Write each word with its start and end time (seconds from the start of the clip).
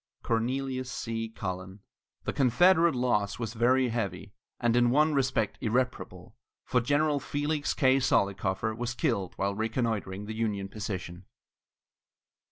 CORNELIUS 0.23 0.89
C. 0.91 1.29
CULLEN. 1.29 1.81
The 2.23 2.33
Confederate 2.33 2.95
loss 2.95 3.37
was 3.37 3.53
very 3.53 3.89
heavy, 3.89 4.33
and 4.59 4.75
in 4.75 4.89
one 4.89 5.13
respect 5.13 5.59
irreparable, 5.61 6.35
for 6.65 6.81
General 6.81 7.19
Felix 7.19 7.75
K. 7.75 7.99
Zollicoffer 7.99 8.73
was 8.75 8.95
killed 8.95 9.35
while 9.35 9.53
reconnoitring 9.53 10.25
the 10.25 10.33
Union 10.33 10.69
position. 10.69 11.25